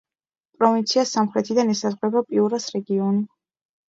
[0.61, 3.23] პროვინციას სამხრეთიდან ესაზღვრება პიურას რეგიონი.